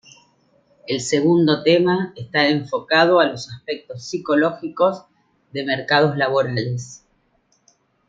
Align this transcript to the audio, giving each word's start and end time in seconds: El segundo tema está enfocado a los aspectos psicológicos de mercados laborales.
El 0.87 0.99
segundo 0.99 1.61
tema 1.61 2.11
está 2.15 2.47
enfocado 2.47 3.19
a 3.19 3.25
los 3.27 3.51
aspectos 3.53 4.03
psicológicos 4.03 5.03
de 5.51 5.63
mercados 5.63 6.17
laborales. 6.17 7.05